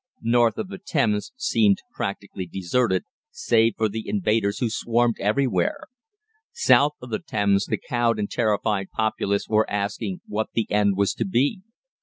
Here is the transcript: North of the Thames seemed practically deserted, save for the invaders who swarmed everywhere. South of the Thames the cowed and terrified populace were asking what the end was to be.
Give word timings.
North 0.23 0.57
of 0.57 0.69
the 0.69 0.79
Thames 0.79 1.31
seemed 1.35 1.77
practically 1.93 2.47
deserted, 2.47 3.03
save 3.29 3.75
for 3.77 3.87
the 3.87 4.09
invaders 4.09 4.57
who 4.57 4.67
swarmed 4.67 5.17
everywhere. 5.19 5.85
South 6.51 6.93
of 7.03 7.11
the 7.11 7.19
Thames 7.19 7.67
the 7.67 7.77
cowed 7.77 8.17
and 8.17 8.27
terrified 8.27 8.89
populace 8.89 9.47
were 9.47 9.69
asking 9.69 10.21
what 10.25 10.53
the 10.53 10.65
end 10.71 10.97
was 10.97 11.13
to 11.13 11.23
be. 11.25 11.61